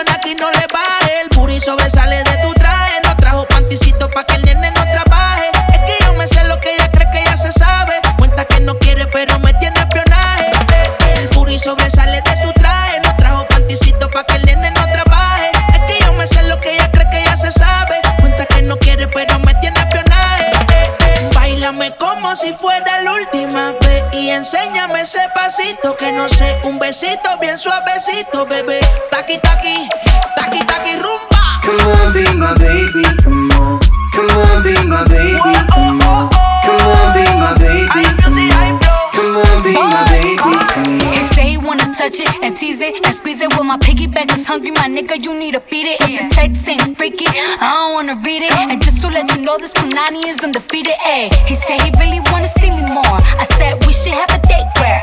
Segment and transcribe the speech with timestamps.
[0.00, 0.34] Anonaki.
[0.36, 1.20] No le baje.
[1.22, 2.59] El puri sobresale de tu
[24.30, 28.80] enséñame ese pasito que no sé, un besito bien suavecito, bebé.
[29.10, 29.88] Taqui taqui,
[30.36, 31.60] taqui taqui rumba.
[31.64, 33.02] Come on, be my baby,
[42.50, 43.50] and tease it squeeze it.
[43.56, 46.00] With my piggyback is hungry, my nigga, you need to beat it.
[46.02, 48.52] If the text ain't freaky, I don't wanna read it.
[48.52, 50.94] And just to let you know, this Punani is undefeated.
[51.06, 53.18] Ayy, he said he really wanna see me more.
[53.42, 55.02] I said we should have a date where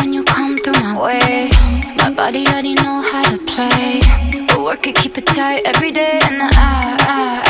[0.00, 1.50] When you come through my way.
[1.98, 4.00] My body already know how to play.
[4.48, 6.18] But work it, keep it tight every day.
[6.22, 7.49] And I, I, I